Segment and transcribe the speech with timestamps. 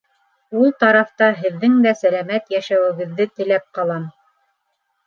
[0.61, 4.13] Ул тарафта һеҙҙең дә сәләмәт йәшәүегеҙҙе теләп ҡалам.